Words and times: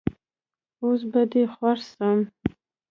اوس 0.81 1.01
به 1.11 1.21
دي 1.31 1.43
خوښ 1.53 1.79
سم 1.93 2.17